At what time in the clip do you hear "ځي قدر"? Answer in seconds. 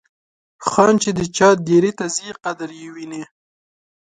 2.15-2.69